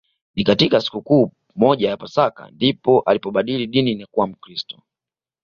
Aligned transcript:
Ni 0.35 0.43
katika 0.43 0.81
sikukuu 0.81 1.31
moja 1.55 1.89
ya 1.89 1.97
Pasaka 1.97 2.49
ndipo 2.51 2.99
alipobadili 2.99 3.67
dini 3.67 3.95
na 3.95 4.07
kuwa 4.07 4.27
Mkristo 4.27 4.79